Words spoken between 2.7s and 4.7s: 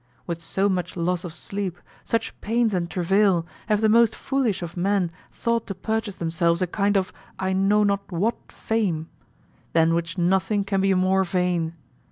and travail, have the most foolish